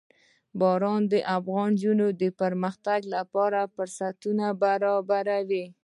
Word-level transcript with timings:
باران 0.59 1.01
د 1.11 1.13
افغان 1.37 1.69
نجونو 1.75 2.07
د 2.21 2.23
پرمختګ 2.41 2.99
لپاره 3.15 3.59
فرصتونه 3.75 4.45
برابروي. 4.63 5.65